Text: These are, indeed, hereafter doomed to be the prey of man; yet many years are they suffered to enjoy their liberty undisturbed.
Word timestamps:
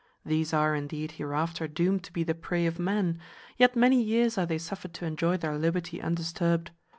These 0.25 0.51
are, 0.51 0.73
indeed, 0.73 1.11
hereafter 1.11 1.67
doomed 1.67 2.03
to 2.05 2.11
be 2.11 2.23
the 2.23 2.33
prey 2.33 2.65
of 2.65 2.79
man; 2.79 3.19
yet 3.59 3.75
many 3.75 4.01
years 4.01 4.35
are 4.35 4.47
they 4.47 4.57
suffered 4.57 4.95
to 4.95 5.05
enjoy 5.05 5.37
their 5.37 5.55
liberty 5.59 6.01
undisturbed. 6.01 6.71